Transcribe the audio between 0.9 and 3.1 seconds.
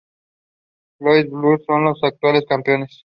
Louis Blues son los actuales campeones.